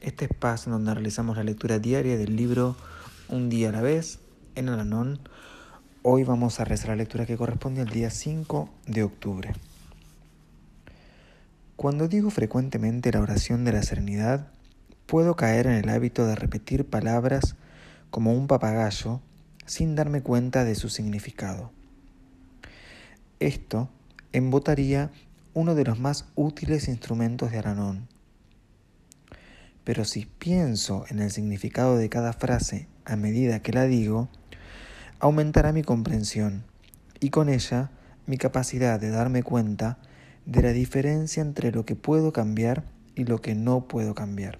este 0.00 0.26
espacio 0.26 0.70
en 0.70 0.78
donde 0.78 0.94
realizamos 0.94 1.36
la 1.36 1.44
lectura 1.44 1.78
diaria 1.78 2.16
del 2.16 2.36
libro 2.36 2.76
Un 3.28 3.48
día 3.48 3.70
a 3.70 3.72
la 3.72 3.82
vez 3.82 4.18
en 4.54 4.68
Alanón 4.68 5.20
Hoy 6.08 6.22
vamos 6.22 6.60
a 6.60 6.64
rezar 6.64 6.90
la 6.90 6.96
lectura 6.96 7.26
que 7.26 7.36
corresponde 7.36 7.80
al 7.80 7.88
día 7.88 8.10
5 8.10 8.70
de 8.86 9.02
octubre. 9.02 9.52
Cuando 11.74 12.06
digo 12.06 12.30
frecuentemente 12.30 13.10
la 13.10 13.20
oración 13.20 13.64
de 13.64 13.72
la 13.72 13.82
serenidad, 13.82 14.46
puedo 15.06 15.34
caer 15.34 15.66
en 15.66 15.72
el 15.72 15.88
hábito 15.88 16.24
de 16.24 16.36
repetir 16.36 16.88
palabras 16.88 17.56
como 18.10 18.34
un 18.34 18.46
papagayo 18.46 19.20
sin 19.66 19.96
darme 19.96 20.22
cuenta 20.22 20.64
de 20.64 20.76
su 20.76 20.90
significado. 20.90 21.72
Esto 23.40 23.88
embotaría 24.32 25.10
uno 25.54 25.74
de 25.74 25.86
los 25.86 25.98
más 25.98 26.26
útiles 26.36 26.86
instrumentos 26.86 27.50
de 27.50 27.58
Aranón. 27.58 28.06
Pero 29.86 30.04
si 30.04 30.26
pienso 30.26 31.04
en 31.10 31.20
el 31.20 31.30
significado 31.30 31.96
de 31.96 32.08
cada 32.08 32.32
frase 32.32 32.88
a 33.04 33.14
medida 33.14 33.62
que 33.62 33.70
la 33.70 33.84
digo, 33.84 34.28
aumentará 35.20 35.72
mi 35.72 35.84
comprensión 35.84 36.64
y 37.20 37.30
con 37.30 37.48
ella 37.48 37.92
mi 38.26 38.36
capacidad 38.36 38.98
de 38.98 39.10
darme 39.10 39.44
cuenta 39.44 39.98
de 40.44 40.62
la 40.62 40.72
diferencia 40.72 41.40
entre 41.40 41.70
lo 41.70 41.86
que 41.86 41.94
puedo 41.94 42.32
cambiar 42.32 42.82
y 43.14 43.26
lo 43.26 43.40
que 43.40 43.54
no 43.54 43.86
puedo 43.86 44.16
cambiar. 44.16 44.58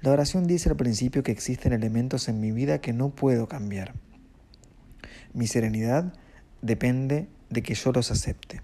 La 0.00 0.12
oración 0.12 0.46
dice 0.46 0.70
al 0.70 0.76
principio 0.76 1.22
que 1.22 1.32
existen 1.32 1.74
elementos 1.74 2.28
en 2.28 2.40
mi 2.40 2.52
vida 2.52 2.80
que 2.80 2.94
no 2.94 3.10
puedo 3.10 3.48
cambiar. 3.48 3.92
Mi 5.34 5.46
serenidad 5.46 6.14
depende 6.62 7.28
de 7.50 7.62
que 7.62 7.74
yo 7.74 7.92
los 7.92 8.10
acepte. 8.10 8.62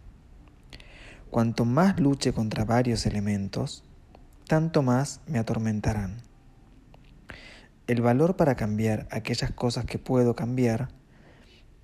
Cuanto 1.29 1.67
más 1.67 2.01
luche 2.01 2.33
contra 2.33 2.65
varios 2.65 3.05
elementos, 3.05 3.85
tanto 4.47 4.83
más 4.83 5.21
me 5.27 5.39
atormentarán. 5.39 6.23
El 7.87 8.01
valor 8.01 8.37
para 8.37 8.55
cambiar 8.55 9.07
aquellas 9.11 9.53
cosas 9.53 9.85
que 9.85 9.99
puedo 9.99 10.35
cambiar 10.35 10.89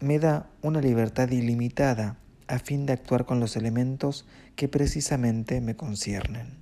me 0.00 0.18
da 0.18 0.48
una 0.62 0.80
libertad 0.80 1.30
ilimitada 1.30 2.16
a 2.48 2.58
fin 2.58 2.86
de 2.86 2.94
actuar 2.94 3.26
con 3.26 3.38
los 3.38 3.56
elementos 3.56 4.26
que 4.56 4.68
precisamente 4.68 5.60
me 5.60 5.76
conciernen. 5.76 6.58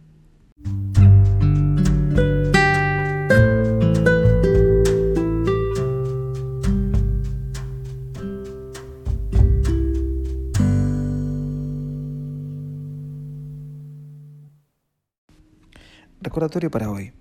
Recordatorio 16.20 16.68
para 16.68 16.90
hoy. 16.90 17.12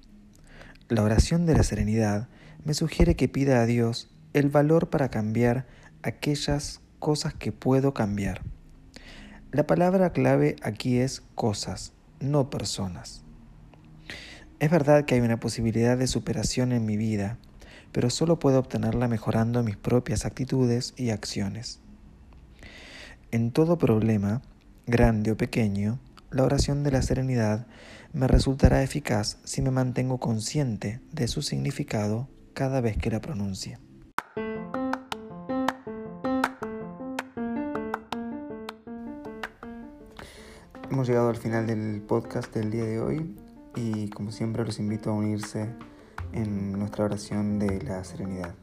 La 0.89 1.03
oración 1.03 1.45
de 1.45 1.53
la 1.53 1.61
serenidad 1.61 2.29
me 2.65 2.73
sugiere 2.73 3.15
que 3.15 3.27
pida 3.27 3.61
a 3.61 3.67
Dios 3.67 4.09
el 4.33 4.49
valor 4.49 4.89
para 4.89 5.09
cambiar 5.09 5.67
aquellas 6.01 6.81
cosas 6.97 7.35
que 7.35 7.51
puedo 7.51 7.93
cambiar. 7.93 8.41
La 9.51 9.67
palabra 9.67 10.13
clave 10.13 10.55
aquí 10.63 10.97
es 10.97 11.21
cosas, 11.35 11.93
no 12.19 12.49
personas. 12.49 13.23
Es 14.59 14.71
verdad 14.71 15.05
que 15.05 15.13
hay 15.13 15.21
una 15.21 15.39
posibilidad 15.39 15.95
de 15.95 16.07
superación 16.07 16.71
en 16.71 16.83
mi 16.83 16.97
vida, 16.97 17.37
pero 17.91 18.09
solo 18.09 18.39
puedo 18.39 18.57
obtenerla 18.57 19.07
mejorando 19.07 19.61
mis 19.61 19.77
propias 19.77 20.25
actitudes 20.25 20.95
y 20.97 21.11
acciones. 21.11 21.81
En 23.29 23.51
todo 23.51 23.77
problema, 23.77 24.41
grande 24.87 25.33
o 25.33 25.37
pequeño, 25.37 25.99
la 26.29 26.43
oración 26.43 26.83
de 26.83 26.91
la 26.91 27.01
serenidad 27.01 27.67
me 28.13 28.27
resultará 28.27 28.83
eficaz 28.83 29.37
si 29.43 29.61
me 29.61 29.71
mantengo 29.71 30.19
consciente 30.19 30.99
de 31.11 31.27
su 31.27 31.41
significado 31.41 32.27
cada 32.53 32.81
vez 32.81 32.97
que 32.97 33.11
la 33.11 33.21
pronuncie. 33.21 33.79
Hemos 40.89 41.07
llegado 41.07 41.29
al 41.29 41.37
final 41.37 41.67
del 41.67 42.01
podcast 42.01 42.53
del 42.53 42.71
día 42.71 42.85
de 42.85 42.99
hoy 42.99 43.35
y 43.75 44.09
como 44.09 44.31
siempre 44.31 44.65
los 44.65 44.79
invito 44.79 45.11
a 45.11 45.13
unirse 45.13 45.69
en 46.33 46.73
nuestra 46.73 47.05
oración 47.05 47.59
de 47.59 47.81
la 47.83 48.03
serenidad. 48.03 48.55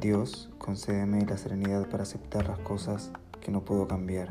Dios, 0.00 0.50
concédeme 0.58 1.26
la 1.26 1.36
serenidad 1.36 1.88
para 1.88 2.04
aceptar 2.04 2.46
las 2.48 2.60
cosas 2.60 3.10
que 3.40 3.50
no 3.50 3.64
puedo 3.64 3.88
cambiar, 3.88 4.30